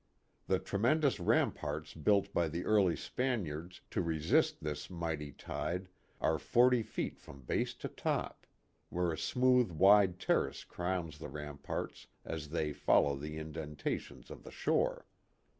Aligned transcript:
The 0.47 0.57
tremendous 0.57 1.19
ramparts 1.19 1.93
built 1.93 2.33
by 2.33 2.47
the 2.47 2.65
early 2.65 2.95
Spaniards 2.95 3.81
to 3.91 4.01
resist 4.01 4.59
this 4.63 4.89
mighty 4.89 5.31
tide 5.31 5.89
are 6.19 6.39
forty 6.39 6.81
feet 6.81 7.19
from 7.19 7.43
base 7.43 7.75
to 7.75 7.87
top; 7.87 8.47
where 8.89 9.11
a 9.11 9.15
smooth 9.15 9.69
wide 9.69 10.19
terrace 10.19 10.63
crowns 10.63 11.19
the 11.19 11.29
ramparts 11.29 12.07
as 12.25 12.49
they 12.49 12.73
follow 12.73 13.15
the 13.15 13.37
indentations 13.37 14.31
of 14.31 14.41
the 14.43 14.49
shore. 14.49 15.05